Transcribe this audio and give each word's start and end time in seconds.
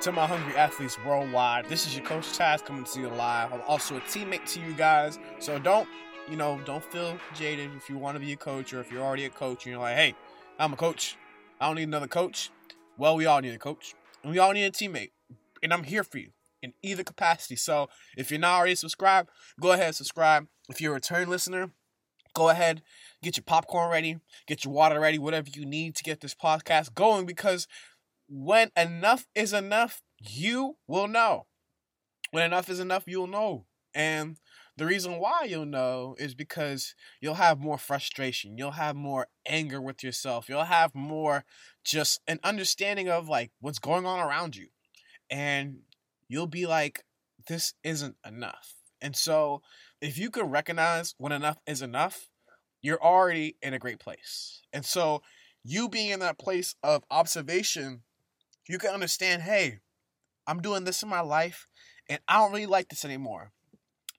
to 0.00 0.12
my 0.12 0.26
hungry 0.26 0.54
athletes 0.54 0.96
worldwide. 1.04 1.68
This 1.68 1.84
is 1.84 1.96
your 1.96 2.06
coach 2.06 2.24
Chaz 2.26 2.64
coming 2.64 2.84
to 2.84 3.00
you 3.00 3.08
live. 3.08 3.52
I'm 3.52 3.62
also 3.66 3.96
a 3.96 4.00
teammate 4.02 4.46
to 4.52 4.60
you 4.60 4.72
guys, 4.72 5.18
so 5.40 5.58
don't, 5.58 5.88
you 6.30 6.36
know, 6.36 6.60
don't 6.64 6.84
feel 6.84 7.18
jaded 7.34 7.70
if 7.76 7.90
you 7.90 7.98
want 7.98 8.14
to 8.14 8.20
be 8.20 8.32
a 8.32 8.36
coach 8.36 8.72
or 8.72 8.80
if 8.80 8.92
you're 8.92 9.02
already 9.02 9.24
a 9.24 9.30
coach 9.30 9.64
and 9.64 9.72
you're 9.72 9.80
like, 9.80 9.96
hey, 9.96 10.14
I'm 10.56 10.72
a 10.72 10.76
coach. 10.76 11.16
I 11.60 11.66
don't 11.66 11.74
need 11.74 11.88
another 11.88 12.06
coach. 12.06 12.50
Well, 12.96 13.16
we 13.16 13.26
all 13.26 13.40
need 13.40 13.54
a 13.54 13.58
coach, 13.58 13.96
and 14.22 14.30
we 14.30 14.38
all 14.38 14.52
need 14.52 14.64
a 14.64 14.70
teammate, 14.70 15.10
and 15.64 15.72
I'm 15.72 15.82
here 15.82 16.04
for 16.04 16.18
you 16.18 16.30
in 16.62 16.74
either 16.80 17.02
capacity. 17.02 17.56
So 17.56 17.88
if 18.16 18.30
you're 18.30 18.38
not 18.38 18.56
already 18.56 18.76
subscribed, 18.76 19.30
go 19.60 19.72
ahead 19.72 19.86
and 19.86 19.96
subscribe. 19.96 20.46
If 20.68 20.80
you're 20.80 20.92
a 20.92 20.94
return 20.94 21.28
listener, 21.28 21.72
go 22.34 22.50
ahead, 22.50 22.82
get 23.20 23.36
your 23.36 23.44
popcorn 23.44 23.90
ready, 23.90 24.18
get 24.46 24.64
your 24.64 24.72
water 24.72 25.00
ready, 25.00 25.18
whatever 25.18 25.48
you 25.52 25.66
need 25.66 25.96
to 25.96 26.04
get 26.04 26.20
this 26.20 26.34
podcast 26.34 26.94
going 26.94 27.26
because 27.26 27.66
when 28.28 28.70
enough 28.76 29.26
is 29.34 29.52
enough, 29.52 30.02
you 30.20 30.76
will 30.86 31.08
know. 31.08 31.46
When 32.30 32.44
enough 32.44 32.68
is 32.68 32.80
enough, 32.80 33.04
you'll 33.06 33.26
know. 33.26 33.64
And 33.94 34.36
the 34.76 34.86
reason 34.86 35.18
why 35.18 35.44
you'll 35.44 35.66
know 35.66 36.14
is 36.18 36.34
because 36.34 36.94
you'll 37.20 37.34
have 37.34 37.58
more 37.58 37.78
frustration. 37.78 38.58
You'll 38.58 38.72
have 38.72 38.94
more 38.94 39.26
anger 39.46 39.80
with 39.80 40.04
yourself. 40.04 40.48
You'll 40.48 40.64
have 40.64 40.94
more 40.94 41.44
just 41.84 42.20
an 42.28 42.38
understanding 42.44 43.08
of 43.08 43.28
like 43.28 43.50
what's 43.60 43.78
going 43.78 44.06
on 44.06 44.20
around 44.20 44.56
you. 44.56 44.68
And 45.30 45.78
you'll 46.28 46.46
be 46.46 46.66
like, 46.66 47.04
this 47.48 47.74
isn't 47.82 48.16
enough. 48.26 48.74
And 49.00 49.16
so 49.16 49.62
if 50.00 50.18
you 50.18 50.30
can 50.30 50.44
recognize 50.44 51.14
when 51.18 51.32
enough 51.32 51.58
is 51.66 51.82
enough, 51.82 52.28
you're 52.82 53.02
already 53.02 53.56
in 53.62 53.74
a 53.74 53.78
great 53.78 53.98
place. 53.98 54.62
And 54.72 54.84
so 54.84 55.22
you 55.64 55.88
being 55.88 56.10
in 56.10 56.20
that 56.20 56.38
place 56.38 56.76
of 56.82 57.04
observation 57.10 58.02
you 58.68 58.78
can 58.78 58.90
understand, 58.90 59.42
hey, 59.42 59.80
I'm 60.46 60.60
doing 60.60 60.84
this 60.84 61.02
in 61.02 61.08
my 61.08 61.20
life 61.20 61.66
and 62.08 62.20
I 62.28 62.38
don't 62.38 62.52
really 62.52 62.66
like 62.66 62.88
this 62.88 63.04
anymore. 63.04 63.52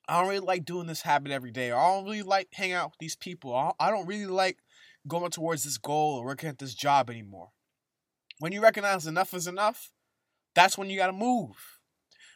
I 0.08 0.18
don't 0.18 0.28
really 0.28 0.46
like 0.46 0.64
doing 0.64 0.86
this 0.86 1.02
habit 1.02 1.32
every 1.32 1.52
day. 1.52 1.70
I 1.70 1.94
don't 1.94 2.04
really 2.04 2.22
like 2.22 2.48
hanging 2.52 2.74
out 2.74 2.90
with 2.90 2.98
these 2.98 3.16
people. 3.16 3.74
I 3.78 3.90
don't 3.90 4.06
really 4.06 4.26
like 4.26 4.58
going 5.06 5.30
towards 5.30 5.64
this 5.64 5.78
goal 5.78 6.18
or 6.18 6.24
working 6.24 6.48
at 6.48 6.58
this 6.58 6.74
job 6.74 7.10
anymore. 7.10 7.50
When 8.38 8.52
you 8.52 8.60
recognize 8.60 9.06
enough 9.06 9.34
is 9.34 9.46
enough, 9.46 9.92
that's 10.54 10.76
when 10.76 10.90
you 10.90 10.96
got 10.96 11.06
to 11.08 11.12
move. 11.12 11.79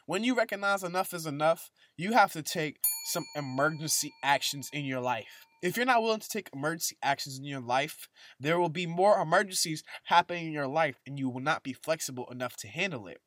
When 0.07 0.23
you 0.23 0.35
recognize 0.35 0.83
enough 0.83 1.15
is 1.15 1.25
enough, 1.25 1.71
you 1.97 2.13
have 2.13 2.31
to 2.33 2.43
take 2.43 2.77
some 3.05 3.25
emergency 3.35 4.13
actions 4.23 4.69
in 4.71 4.85
your 4.85 4.99
life. 4.99 5.47
If 5.63 5.77
you're 5.77 5.85
not 5.85 6.03
willing 6.03 6.19
to 6.19 6.29
take 6.29 6.49
emergency 6.53 6.95
actions 7.01 7.39
in 7.39 7.45
your 7.45 7.59
life, 7.59 8.07
there 8.39 8.59
will 8.59 8.69
be 8.69 8.85
more 8.85 9.19
emergencies 9.19 9.83
happening 10.03 10.45
in 10.45 10.53
your 10.53 10.67
life 10.67 10.99
and 11.07 11.17
you 11.17 11.27
will 11.27 11.41
not 11.41 11.63
be 11.63 11.73
flexible 11.73 12.27
enough 12.31 12.55
to 12.57 12.67
handle 12.67 13.07
it. 13.07 13.19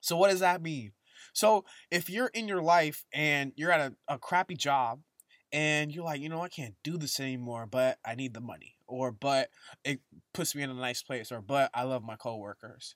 So, 0.00 0.16
what 0.16 0.30
does 0.30 0.40
that 0.40 0.62
mean? 0.62 0.92
So, 1.34 1.66
if 1.90 2.08
you're 2.08 2.28
in 2.28 2.48
your 2.48 2.62
life 2.62 3.04
and 3.12 3.52
you're 3.56 3.72
at 3.72 3.92
a, 3.92 4.14
a 4.14 4.18
crappy 4.18 4.54
job 4.54 5.00
and 5.52 5.92
you're 5.92 6.04
like, 6.04 6.22
you 6.22 6.30
know, 6.30 6.40
I 6.40 6.48
can't 6.48 6.76
do 6.82 6.96
this 6.96 7.20
anymore, 7.20 7.66
but 7.66 7.98
I 8.06 8.14
need 8.14 8.32
the 8.32 8.40
money, 8.40 8.76
or 8.86 9.12
but 9.12 9.50
it 9.84 10.00
puts 10.32 10.54
me 10.54 10.62
in 10.62 10.70
a 10.70 10.74
nice 10.74 11.02
place, 11.02 11.30
or 11.30 11.42
but 11.42 11.70
I 11.74 11.82
love 11.82 12.02
my 12.02 12.16
coworkers. 12.16 12.94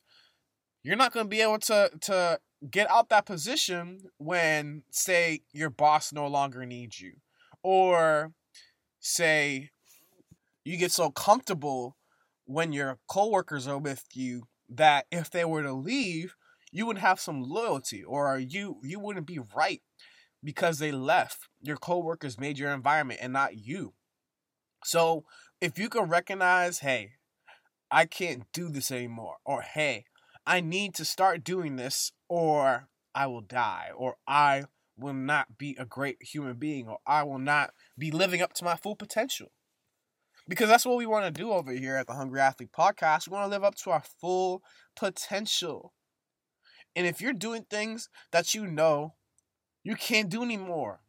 You're 0.84 0.96
not 0.96 1.12
going 1.12 1.24
to 1.24 1.30
be 1.30 1.40
able 1.40 1.58
to 1.60 1.90
to 2.02 2.38
get 2.70 2.90
out 2.90 3.08
that 3.08 3.26
position 3.26 4.02
when 4.18 4.82
say 4.90 5.40
your 5.52 5.70
boss 5.70 6.12
no 6.12 6.26
longer 6.26 6.64
needs 6.64 7.00
you 7.00 7.14
or 7.62 8.32
say 9.00 9.70
you 10.64 10.76
get 10.76 10.92
so 10.92 11.10
comfortable 11.10 11.96
when 12.46 12.72
your 12.72 12.98
coworkers 13.08 13.66
are 13.66 13.78
with 13.78 14.04
you 14.14 14.44
that 14.68 15.06
if 15.10 15.30
they 15.30 15.44
were 15.44 15.62
to 15.62 15.72
leave, 15.72 16.36
you 16.70 16.86
would 16.86 16.98
have 16.98 17.20
some 17.20 17.42
loyalty 17.42 18.02
or 18.02 18.38
you 18.38 18.78
you 18.82 19.00
wouldn't 19.00 19.26
be 19.26 19.40
right 19.56 19.82
because 20.42 20.78
they 20.78 20.92
left. 20.92 21.48
Your 21.62 21.76
coworkers 21.76 22.38
made 22.38 22.58
your 22.58 22.72
environment 22.72 23.20
and 23.22 23.32
not 23.32 23.56
you. 23.56 23.94
So, 24.84 25.24
if 25.62 25.78
you 25.78 25.88
can 25.88 26.10
recognize, 26.10 26.80
hey, 26.80 27.12
I 27.90 28.04
can't 28.04 28.44
do 28.52 28.68
this 28.68 28.90
anymore 28.90 29.36
or 29.46 29.62
hey, 29.62 30.04
I 30.46 30.60
need 30.60 30.94
to 30.96 31.04
start 31.04 31.44
doing 31.44 31.76
this 31.76 32.12
or 32.28 32.88
I 33.14 33.26
will 33.26 33.40
die 33.40 33.90
or 33.96 34.16
I 34.26 34.64
will 34.96 35.14
not 35.14 35.58
be 35.58 35.76
a 35.78 35.84
great 35.84 36.18
human 36.20 36.54
being 36.54 36.88
or 36.88 36.98
I 37.06 37.22
will 37.22 37.38
not 37.38 37.70
be 37.98 38.10
living 38.10 38.42
up 38.42 38.52
to 38.54 38.64
my 38.64 38.76
full 38.76 38.96
potential. 38.96 39.48
Because 40.46 40.68
that's 40.68 40.84
what 40.84 40.98
we 40.98 41.06
want 41.06 41.24
to 41.24 41.42
do 41.42 41.52
over 41.52 41.72
here 41.72 41.96
at 41.96 42.06
the 42.06 42.12
Hungry 42.12 42.40
Athlete 42.40 42.72
Podcast. 42.76 43.28
We 43.28 43.32
want 43.32 43.46
to 43.46 43.50
live 43.50 43.64
up 43.64 43.76
to 43.76 43.90
our 43.90 44.02
full 44.20 44.62
potential. 44.94 45.94
And 46.94 47.06
if 47.06 47.20
you're 47.20 47.32
doing 47.32 47.64
things 47.68 48.08
that 48.30 48.54
you 48.54 48.66
know 48.66 49.14
you 49.82 49.96
can't 49.96 50.28
do 50.28 50.42
anymore, 50.42 51.00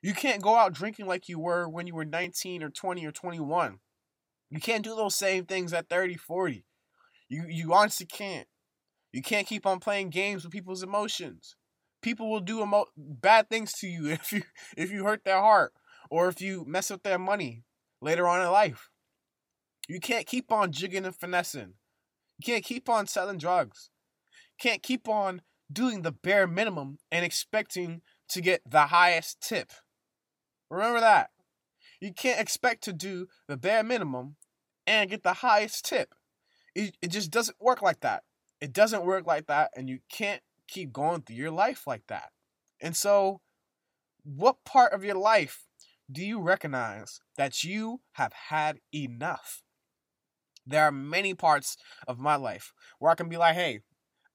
you 0.00 0.14
can't 0.14 0.42
go 0.42 0.54
out 0.54 0.72
drinking 0.72 1.06
like 1.06 1.28
you 1.28 1.40
were 1.40 1.68
when 1.68 1.88
you 1.88 1.94
were 1.94 2.04
19 2.04 2.62
or 2.62 2.70
20 2.70 3.04
or 3.04 3.10
21. 3.10 3.80
You 4.50 4.60
can't 4.60 4.84
do 4.84 4.94
those 4.94 5.16
same 5.16 5.44
things 5.46 5.72
at 5.72 5.88
30, 5.88 6.16
40. 6.16 6.64
You 7.28 7.44
you 7.48 7.72
honestly 7.72 8.06
can't. 8.06 8.48
You 9.12 9.22
can't 9.22 9.46
keep 9.46 9.66
on 9.66 9.80
playing 9.80 10.10
games 10.10 10.44
with 10.44 10.52
people's 10.52 10.82
emotions 10.82 11.56
people 12.06 12.30
will 12.30 12.38
do 12.38 12.62
emo- 12.62 12.86
bad 12.96 13.50
things 13.50 13.72
to 13.72 13.88
you 13.88 14.06
if 14.10 14.32
you 14.32 14.42
if 14.76 14.92
you 14.92 15.04
hurt 15.04 15.24
their 15.24 15.40
heart 15.40 15.72
or 16.08 16.28
if 16.28 16.40
you 16.40 16.64
mess 16.64 16.88
with 16.88 17.02
their 17.02 17.18
money 17.18 17.64
later 18.00 18.28
on 18.28 18.40
in 18.40 18.50
life. 18.50 18.90
You 19.88 19.98
can't 19.98 20.26
keep 20.26 20.52
on 20.52 20.70
jigging 20.70 21.04
and 21.04 21.14
finessing. 21.14 21.74
You 22.38 22.44
can't 22.44 22.64
keep 22.64 22.88
on 22.88 23.08
selling 23.08 23.38
drugs. 23.38 23.90
You 24.58 24.70
can't 24.70 24.82
keep 24.84 25.08
on 25.08 25.42
doing 25.72 26.02
the 26.02 26.12
bare 26.12 26.46
minimum 26.46 26.98
and 27.10 27.24
expecting 27.24 28.02
to 28.28 28.40
get 28.40 28.62
the 28.68 28.86
highest 28.86 29.40
tip. 29.40 29.72
Remember 30.70 31.00
that. 31.00 31.30
You 32.00 32.12
can't 32.12 32.40
expect 32.40 32.84
to 32.84 32.92
do 32.92 33.26
the 33.48 33.56
bare 33.56 33.82
minimum 33.82 34.36
and 34.86 35.10
get 35.10 35.24
the 35.24 35.34
highest 35.34 35.84
tip. 35.84 36.14
It, 36.76 36.94
it 37.00 37.08
just 37.08 37.30
doesn't 37.30 37.56
work 37.58 37.80
like 37.80 38.00
that. 38.00 38.22
It 38.60 38.74
doesn't 38.74 39.06
work 39.06 39.26
like 39.26 39.46
that, 39.46 39.70
and 39.74 39.88
you 39.88 40.00
can't 40.12 40.42
keep 40.68 40.92
going 40.92 41.22
through 41.22 41.36
your 41.36 41.50
life 41.50 41.86
like 41.86 42.06
that. 42.08 42.32
And 42.82 42.94
so, 42.94 43.40
what 44.22 44.62
part 44.66 44.92
of 44.92 45.02
your 45.02 45.14
life 45.14 45.64
do 46.12 46.22
you 46.22 46.38
recognize 46.38 47.18
that 47.38 47.64
you 47.64 48.02
have 48.12 48.34
had 48.50 48.80
enough? 48.94 49.62
There 50.66 50.82
are 50.82 50.92
many 50.92 51.32
parts 51.32 51.78
of 52.06 52.18
my 52.18 52.36
life 52.36 52.74
where 52.98 53.10
I 53.10 53.14
can 53.14 53.30
be 53.30 53.38
like, 53.38 53.54
hey, 53.54 53.80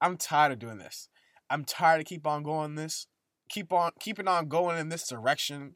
I'm 0.01 0.17
tired 0.17 0.53
of 0.53 0.59
doing 0.59 0.79
this. 0.79 1.09
I'm 1.47 1.63
tired 1.63 2.01
of 2.01 2.07
keep 2.07 2.25
on 2.25 2.41
going 2.41 2.73
this, 2.73 3.05
keep 3.49 3.71
on 3.71 3.91
keeping 3.99 4.27
on 4.27 4.47
going 4.47 4.79
in 4.79 4.89
this 4.89 5.07
direction. 5.07 5.75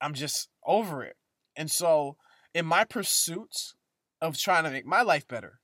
I'm 0.00 0.14
just 0.14 0.48
over 0.64 1.02
it. 1.02 1.16
And 1.56 1.70
so, 1.70 2.16
in 2.54 2.64
my 2.64 2.84
pursuit 2.84 3.74
of 4.22 4.38
trying 4.38 4.64
to 4.64 4.70
make 4.70 4.86
my 4.86 5.02
life 5.02 5.28
better, 5.28 5.59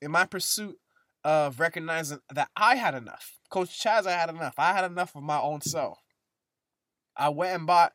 in 0.00 0.10
my 0.10 0.24
pursuit 0.24 0.76
of 1.24 1.60
recognizing 1.60 2.20
that 2.32 2.48
I 2.56 2.76
had 2.76 2.94
enough, 2.94 3.38
Coach 3.50 3.80
Chaz, 3.80 4.06
I 4.06 4.12
had 4.12 4.30
enough. 4.30 4.54
I 4.58 4.72
had 4.72 4.84
enough 4.84 5.14
of 5.16 5.22
my 5.22 5.40
own 5.40 5.60
self. 5.60 5.98
I 7.16 7.30
went 7.30 7.56
and 7.56 7.66
bought 7.66 7.92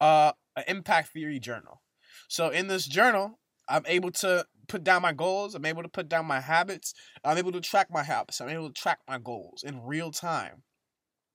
uh, 0.00 0.32
an 0.56 0.64
impact 0.68 1.12
theory 1.12 1.40
journal. 1.40 1.82
So 2.28 2.50
in 2.50 2.68
this 2.68 2.86
journal, 2.86 3.38
I'm 3.68 3.84
able 3.86 4.10
to 4.12 4.46
put 4.68 4.84
down 4.84 5.02
my 5.02 5.12
goals. 5.12 5.54
I'm 5.54 5.64
able 5.64 5.82
to 5.82 5.88
put 5.88 6.08
down 6.08 6.26
my 6.26 6.40
habits. 6.40 6.94
I'm 7.24 7.38
able 7.38 7.52
to 7.52 7.60
track 7.60 7.88
my 7.90 8.02
habits. 8.02 8.40
I'm 8.40 8.48
able 8.48 8.68
to 8.68 8.80
track 8.80 9.00
my 9.08 9.18
goals 9.18 9.64
in 9.64 9.84
real 9.84 10.10
time. 10.10 10.62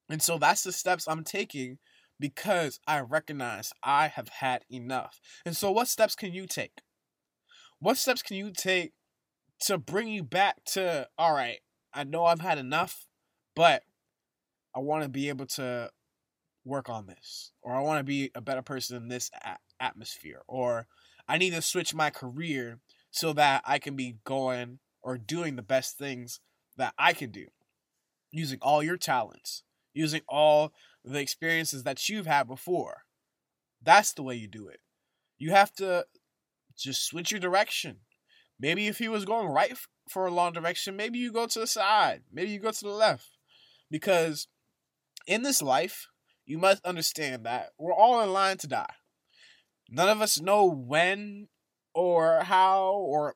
And 0.10 0.22
so 0.22 0.38
that's 0.38 0.64
the 0.64 0.72
steps 0.72 1.08
I'm 1.08 1.24
taking 1.24 1.80
because 2.20 2.80
I 2.88 3.02
recognize 3.02 3.74
I 3.84 4.08
have 4.08 4.30
had 4.30 4.64
enough. 4.72 5.20
And 5.46 5.56
so, 5.56 5.72
what 5.72 5.88
steps 5.88 6.16
can 6.16 6.34
you 6.34 6.48
take? 6.48 6.82
What 7.80 7.98
steps 7.98 8.22
can 8.22 8.38
you 8.38 8.52
take 8.52 8.94
to 9.62 9.78
bring 9.78 10.08
you 10.08 10.24
back 10.24 10.64
to, 10.74 11.08
all 11.18 11.34
right, 11.34 11.60
I 11.94 12.04
know 12.04 12.26
I've 12.26 12.42
had 12.42 12.58
enough. 12.58 13.08
But 13.56 13.84
I 14.76 14.80
want 14.80 15.04
to 15.04 15.08
be 15.08 15.30
able 15.30 15.46
to 15.46 15.90
work 16.66 16.90
on 16.90 17.08
this, 17.08 17.54
or 17.62 17.74
I 17.74 17.80
want 17.80 18.00
to 18.00 18.04
be 18.04 18.32
a 18.36 18.42
better 18.42 18.62
person 18.62 18.98
in 18.98 19.08
this 19.08 19.32
atmosphere, 19.80 20.42
or 20.46 20.88
I 21.26 21.38
need 21.38 21.52
to 21.52 21.62
switch 21.62 21.96
my 21.96 22.10
career 22.10 22.82
so 23.12 23.32
that 23.32 23.62
I 23.66 23.80
can 23.80 23.96
be 23.96 24.18
going 24.26 24.80
or 25.02 25.18
doing 25.18 25.56
the 25.56 25.62
best 25.62 25.98
things 25.98 26.42
that 26.76 26.94
I 26.98 27.14
can 27.14 27.32
do. 27.32 27.46
using 28.36 28.60
all 28.62 28.84
your 28.84 28.98
talents, 28.98 29.64
using 29.94 30.22
all 30.28 30.74
the 31.04 31.20
experiences 31.20 31.84
that 31.84 32.10
you've 32.10 32.26
had 32.26 32.48
before. 32.48 33.04
That's 33.82 34.14
the 34.14 34.24
way 34.24 34.36
you 34.36 34.48
do 34.48 34.68
it. 34.68 34.80
You 35.38 35.52
have 35.52 35.72
to 35.76 36.06
just 36.78 37.06
switch 37.06 37.32
your 37.32 37.40
direction. 37.40 37.98
Maybe 38.60 38.88
if 38.88 38.98
he 38.98 39.08
was 39.08 39.26
going 39.26 39.48
right 39.48 39.74
for 40.10 40.26
a 40.26 40.32
long 40.32 40.54
direction, 40.54 40.96
maybe 40.96 41.20
you 41.20 41.32
go 41.32 41.48
to 41.48 41.60
the 41.60 41.68
side, 41.68 42.24
maybe 42.32 42.52
you 42.52 42.60
go 42.60 42.72
to 42.72 42.84
the 42.84 42.90
left. 42.90 43.30
Because 43.92 44.48
in 45.28 45.44
this 45.44 45.62
life, 45.62 46.08
you 46.46 46.58
must 46.58 46.86
understand 46.86 47.46
that 47.46 47.70
we're 47.78 47.94
all 47.94 48.22
in 48.22 48.32
line 48.32 48.58
to 48.58 48.68
die. 48.68 48.94
None 49.90 50.10
of 50.10 50.22
us 50.22 50.40
know 50.40 50.66
when 50.66 51.48
or 51.94 52.44
how 52.44 52.92
or 52.92 53.36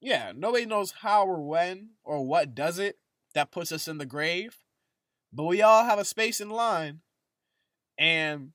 yeah, 0.00 0.32
nobody 0.34 0.66
knows 0.66 0.92
how 1.00 1.26
or 1.26 1.42
when 1.42 1.90
or 2.04 2.24
what 2.26 2.54
does 2.54 2.78
it 2.78 2.98
that 3.34 3.50
puts 3.50 3.72
us 3.72 3.88
in 3.88 3.98
the 3.98 4.06
grave. 4.06 4.58
But 5.32 5.44
we 5.44 5.62
all 5.62 5.84
have 5.84 5.98
a 5.98 6.04
space 6.04 6.40
in 6.40 6.48
line. 6.48 7.00
And 7.98 8.52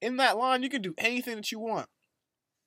in 0.00 0.16
that 0.18 0.36
line, 0.36 0.62
you 0.62 0.68
can 0.68 0.82
do 0.82 0.94
anything 0.98 1.36
that 1.36 1.52
you 1.52 1.58
want. 1.58 1.88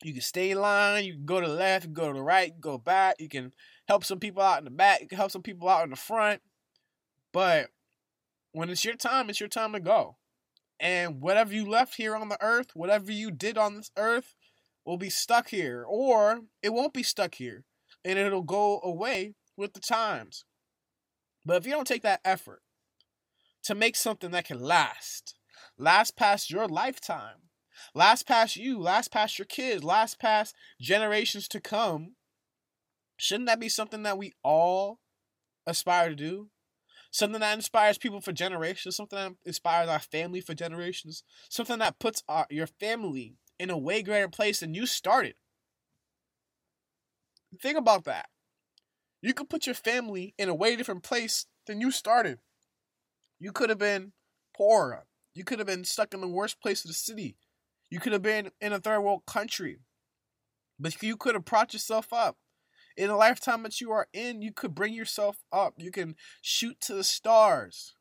You 0.01 0.13
can 0.13 0.21
stay 0.21 0.51
in 0.51 0.59
line, 0.59 1.03
you 1.03 1.13
can 1.13 1.25
go 1.25 1.41
to 1.41 1.47
the 1.47 1.53
left, 1.53 1.83
you 1.83 1.87
can 1.89 1.93
go 1.93 2.07
to 2.07 2.13
the 2.13 2.23
right, 2.23 2.59
go 2.59 2.77
back, 2.77 3.15
you 3.19 3.27
can 3.27 3.51
help 3.87 4.05
some 4.05 4.19
people 4.19 4.41
out 4.41 4.59
in 4.59 4.65
the 4.65 4.71
back, 4.71 5.01
you 5.01 5.07
can 5.07 5.17
help 5.17 5.31
some 5.31 5.41
people 5.41 5.67
out 5.67 5.83
in 5.83 5.89
the 5.89 5.97
front. 5.97 6.41
But 7.33 7.67
when 8.51 8.69
it's 8.69 8.85
your 8.85 8.95
time, 8.95 9.29
it's 9.29 9.39
your 9.39 9.49
time 9.49 9.73
to 9.73 9.79
go. 9.79 10.17
And 10.79 11.21
whatever 11.21 11.53
you 11.53 11.69
left 11.69 11.95
here 11.95 12.15
on 12.15 12.29
the 12.29 12.41
earth, 12.41 12.71
whatever 12.73 13.11
you 13.11 13.31
did 13.31 13.57
on 13.57 13.75
this 13.75 13.91
earth, 13.97 14.35
will 14.85 14.97
be 14.97 15.09
stuck 15.09 15.49
here. 15.49 15.85
Or 15.87 16.41
it 16.63 16.73
won't 16.73 16.93
be 16.93 17.03
stuck 17.03 17.35
here. 17.35 17.65
And 18.05 18.17
it'll 18.17 18.41
go 18.41 18.79
away 18.81 19.35
with 19.57 19.73
the 19.73 19.81
times. 19.81 20.45
But 21.45 21.57
if 21.57 21.65
you 21.65 21.73
don't 21.73 21.87
take 21.87 22.03
that 22.03 22.21
effort 22.23 22.61
to 23.63 23.75
make 23.75 23.95
something 23.95 24.31
that 24.31 24.45
can 24.45 24.59
last, 24.59 25.35
last 25.77 26.15
past 26.15 26.49
your 26.49 26.67
lifetime, 26.67 27.49
last 27.93 28.27
past 28.27 28.55
you, 28.55 28.79
last 28.79 29.11
past 29.11 29.37
your 29.37 29.45
kids, 29.45 29.83
last 29.83 30.19
past 30.19 30.55
generations 30.79 31.47
to 31.49 31.59
come, 31.59 32.15
shouldn't 33.17 33.47
that 33.47 33.59
be 33.59 33.69
something 33.69 34.03
that 34.03 34.17
we 34.17 34.33
all 34.43 34.99
aspire 35.65 36.09
to 36.09 36.15
do? 36.15 36.49
something 37.11 37.39
that 37.39 37.55
inspires 37.55 37.97
people 37.97 38.21
for 38.21 38.31
generations, 38.31 38.95
something 38.95 39.17
that 39.17 39.33
inspires 39.45 39.89
our 39.89 39.99
family 39.99 40.41
for 40.41 40.53
generations, 40.53 41.23
something 41.49 41.79
that 41.79 41.99
puts 41.99 42.23
our, 42.27 42.45
your 42.49 42.67
family 42.67 43.35
in 43.59 43.69
a 43.69 43.77
way 43.77 44.01
greater 44.01 44.29
place 44.29 44.59
than 44.59 44.73
you 44.73 44.85
started. 44.85 45.35
Think 47.61 47.77
about 47.77 48.05
that. 48.05 48.27
You 49.21 49.33
could 49.33 49.49
put 49.49 49.65
your 49.65 49.75
family 49.75 50.33
in 50.37 50.49
a 50.49 50.55
way 50.55 50.75
different 50.75 51.03
place 51.03 51.45
than 51.67 51.81
you 51.81 51.91
started. 51.91 52.39
You 53.39 53.51
could 53.51 53.69
have 53.69 53.79
been 53.79 54.13
poor. 54.55 55.05
You 55.33 55.43
could 55.43 55.59
have 55.59 55.67
been 55.67 55.83
stuck 55.83 56.13
in 56.13 56.21
the 56.21 56.27
worst 56.27 56.61
place 56.61 56.83
of 56.83 56.89
the 56.89 56.93
city. 56.93 57.35
You 57.89 57.99
could 57.99 58.13
have 58.13 58.21
been 58.21 58.51
in 58.61 58.73
a 58.73 58.79
third 58.79 59.01
world 59.01 59.25
country. 59.25 59.79
But 60.79 61.01
you 61.03 61.17
could 61.17 61.35
have 61.35 61.45
brought 61.45 61.73
yourself 61.73 62.13
up 62.13 62.37
in 62.99 63.07
the 63.07 63.15
lifetime 63.15 63.63
that 63.63 63.79
you 63.79 63.91
are 63.91 64.07
in, 64.11 64.41
you 64.41 64.51
could 64.51 64.75
bring 64.75 64.93
yourself 64.93 65.37
up. 65.53 65.75
You 65.77 65.89
can 65.89 66.15
shoot 66.41 66.81
to 66.81 66.93
the 66.93 67.03
stars, 67.05 67.93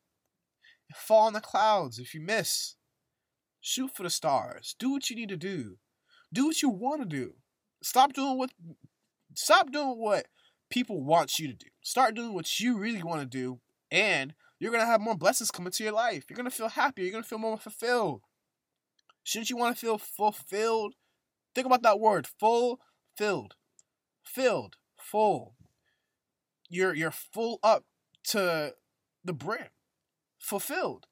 fall 0.93 1.29
in 1.29 1.33
the 1.33 1.39
clouds 1.39 1.99
if 1.99 2.13
you 2.13 2.19
miss. 2.19 2.75
Shoot 3.61 3.91
for 3.95 4.03
the 4.03 4.09
stars. 4.09 4.75
Do 4.77 4.91
what 4.91 5.09
you 5.09 5.15
need 5.15 5.29
to 5.29 5.37
do. 5.37 5.77
Do 6.33 6.47
what 6.47 6.61
you 6.61 6.69
want 6.69 7.01
to 7.01 7.07
do. 7.07 7.35
Stop 7.81 8.11
doing 8.11 8.37
what 8.37 8.51
stop 9.35 9.71
doing 9.71 9.97
what 9.97 10.27
people 10.69 11.01
want 11.01 11.39
you 11.39 11.47
to 11.47 11.53
do. 11.53 11.67
Start 11.81 12.15
doing 12.15 12.33
what 12.33 12.59
you 12.59 12.77
really 12.77 13.03
want 13.03 13.21
to 13.21 13.25
do 13.25 13.59
and 13.89 14.33
you're 14.59 14.71
going 14.71 14.83
to 14.83 14.91
have 14.91 14.99
more 14.99 15.15
blessings 15.15 15.49
come 15.49 15.65
into 15.65 15.83
your 15.83 15.93
life. 15.93 16.25
You're 16.29 16.35
going 16.35 16.49
to 16.49 16.55
feel 16.55 16.67
happier. 16.67 17.05
You're 17.05 17.13
going 17.13 17.23
to 17.23 17.29
feel 17.29 17.39
more 17.39 17.57
fulfilled. 17.57 18.21
Shouldn't 19.23 19.49
you 19.49 19.57
want 19.57 19.75
to 19.75 19.79
feel 19.79 19.97
fulfilled? 19.97 20.95
Think 21.53 21.65
about 21.67 21.83
that 21.83 21.99
word, 21.99 22.27
fulfilled. 22.27 23.55
Filled 24.23 24.75
full. 24.99 25.55
You're 26.69 26.93
you're 26.93 27.11
full 27.11 27.59
up 27.63 27.85
to 28.25 28.73
the 29.23 29.33
brim, 29.33 29.69
fulfilled. 30.37 31.07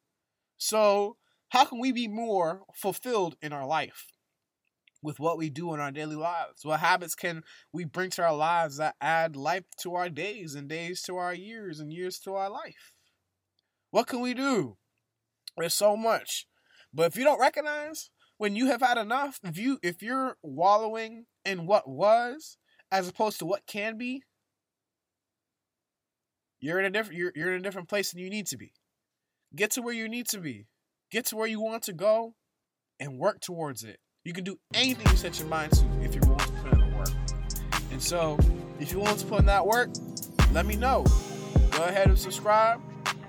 So 0.58 1.18
how 1.50 1.66
can 1.66 1.80
we 1.80 1.92
be 1.92 2.08
more 2.08 2.64
fulfilled 2.76 3.38
in 3.42 3.54
our 3.54 3.66
life 3.66 4.08
with 5.02 5.20
what 5.20 5.38
we 5.38 5.50
do 5.50 5.74
in 5.74 5.80
our 5.80 5.92
daily 5.92 6.16
lives? 6.16 6.64
What 6.64 6.80
habits 6.80 7.16
can 7.16 7.44
we 7.72 7.86
bring 7.86 8.10
to 8.12 8.24
our 8.24 8.36
lives 8.36 8.78
that 8.78 8.96
add 9.02 9.36
life 9.36 9.64
to 9.82 9.96
our 9.96 10.10
days 10.10 10.56
and 10.56 10.68
days 10.68 11.02
to 11.04 11.16
our 11.18 11.34
years 11.34 11.80
and 11.80 11.92
years 11.92 12.20
to 12.20 12.34
our 12.34 12.50
life? 12.50 12.94
What 13.90 14.08
can 14.08 14.20
we 14.20 14.34
do? 14.34 14.78
There's 15.56 15.74
so 15.74 15.98
much. 15.98 16.46
But 16.94 17.08
if 17.08 17.18
you 17.18 17.24
don't 17.24 17.40
recognize 17.40 18.10
when 18.38 18.56
you 18.56 18.68
have 18.68 18.82
had 18.82 18.98
enough, 18.98 19.40
if 19.44 19.58
you 19.58 19.80
if 19.84 20.02
you're 20.02 20.38
wallowing 20.42 21.26
in 21.46 21.66
what 21.66 21.88
was, 21.90 22.58
as 22.92 23.08
opposed 23.08 23.40
to 23.40 23.46
what 23.46 23.66
can 23.68 23.98
be, 23.98 24.24
you're 26.60 26.80
in 26.80 26.86
a 26.86 26.90
different 26.90 27.18
you're, 27.18 27.32
you're 27.36 27.54
in 27.54 27.60
a 27.60 27.64
different 27.64 27.90
place 27.90 28.12
than 28.12 28.22
you 28.22 28.30
need 28.30 28.48
to 28.48 28.58
be. 28.58 28.74
Get 29.56 29.72
to 29.72 29.82
where 29.82 29.94
you 29.94 30.08
need 30.10 30.28
to 30.30 30.40
be. 30.40 30.68
Get 31.12 31.26
to 31.28 31.36
where 31.36 31.48
you 31.48 31.62
want 31.62 31.84
to 31.84 31.94
go 31.94 32.36
and 33.00 33.18
work 33.18 33.40
towards 33.40 33.84
it. 33.84 34.00
You 34.26 34.34
can 34.34 34.44
do 34.44 34.58
anything 34.74 35.08
you 35.10 35.18
set 35.18 35.40
your 35.40 35.48
mind 35.48 35.72
to 35.74 35.86
if 36.02 36.14
you're 36.14 36.24
willing 36.24 36.40
to 36.40 36.52
put 36.64 36.74
in 36.74 36.80
the 36.80 36.98
work. 36.98 37.10
And 37.92 38.02
so, 38.02 38.38
if 38.80 38.92
you're 38.92 39.02
willing 39.02 39.18
to 39.18 39.26
put 39.26 39.40
in 39.40 39.46
that 39.46 39.66
work, 39.66 39.90
let 40.52 40.66
me 40.66 40.76
know. 40.76 41.06
Go 41.72 41.84
ahead 41.84 42.08
and 42.08 42.20
subscribe. 42.20 42.82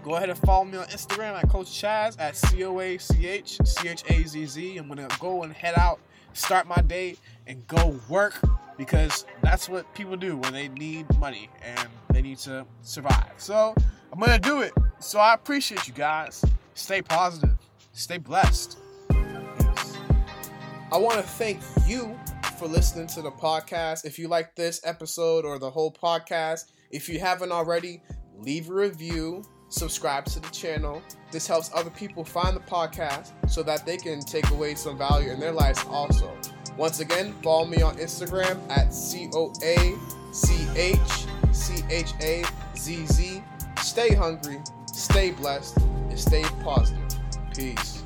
Go 0.02 0.14
ahead 0.14 0.30
and 0.30 0.38
follow 0.38 0.64
me 0.64 0.78
on 0.78 0.86
Instagram 0.86 1.34
at 1.34 1.48
Coach 1.48 1.66
Chaz 1.66 2.18
at 2.18 2.36
C 2.36 2.64
O 2.64 2.78
A 2.80 2.98
C 2.98 3.26
H 3.26 3.58
C 3.64 3.88
H 3.88 4.04
A 4.08 4.22
Z 4.26 4.46
Z. 4.46 4.76
I'm 4.76 4.88
gonna 4.88 5.08
go 5.18 5.42
and 5.42 5.52
head 5.52 5.74
out, 5.76 6.00
start 6.32 6.66
my 6.66 6.80
day, 6.82 7.16
and 7.46 7.66
go 7.66 7.98
work 8.08 8.40
because 8.76 9.26
that's 9.42 9.68
what 9.68 9.92
people 9.94 10.16
do 10.16 10.36
when 10.36 10.52
they 10.52 10.68
need 10.68 11.06
money 11.18 11.50
and 11.62 11.88
they 12.10 12.22
need 12.22 12.38
to 12.38 12.64
survive. 12.82 13.32
So 13.36 13.74
I'm 14.12 14.20
gonna 14.20 14.38
do 14.38 14.60
it. 14.60 14.72
So 15.00 15.18
I 15.18 15.34
appreciate 15.34 15.86
you 15.88 15.94
guys. 15.94 16.44
Stay 16.74 17.02
positive. 17.02 17.56
Stay 17.92 18.18
blessed. 18.18 18.78
I 20.90 20.96
want 20.96 21.16
to 21.16 21.22
thank 21.22 21.60
you 21.86 22.18
for 22.58 22.66
listening 22.66 23.08
to 23.08 23.20
the 23.20 23.30
podcast. 23.30 24.04
If 24.04 24.18
you 24.18 24.28
like 24.28 24.54
this 24.54 24.80
episode 24.84 25.44
or 25.44 25.58
the 25.58 25.70
whole 25.70 25.92
podcast, 25.92 26.72
if 26.90 27.08
you 27.08 27.18
haven't 27.18 27.52
already, 27.52 28.02
leave 28.38 28.70
a 28.70 28.74
review, 28.74 29.44
subscribe 29.68 30.24
to 30.26 30.40
the 30.40 30.48
channel. 30.48 31.02
This 31.30 31.46
helps 31.46 31.70
other 31.74 31.90
people 31.90 32.24
find 32.24 32.56
the 32.56 32.60
podcast 32.60 33.32
so 33.48 33.62
that 33.62 33.84
they 33.84 33.96
can 33.96 34.20
take 34.20 34.48
away 34.50 34.74
some 34.74 34.96
value 34.96 35.30
in 35.30 35.40
their 35.40 35.52
lives 35.52 35.84
also. 35.88 36.36
Once 36.76 37.00
again, 37.00 37.34
follow 37.42 37.66
me 37.66 37.82
on 37.82 37.96
Instagram 37.96 38.58
at 38.70 38.94
C 38.94 39.28
O 39.34 39.52
A 39.62 39.96
C 40.32 40.66
H 40.76 41.26
C 41.52 41.82
H 41.90 42.12
A 42.20 42.44
Z 42.76 43.06
Z. 43.06 43.42
Stay 43.82 44.14
hungry, 44.14 44.60
stay 44.92 45.32
blessed, 45.32 45.76
and 45.78 46.18
stay 46.18 46.44
positive. 46.62 47.18
Peace. 47.54 47.97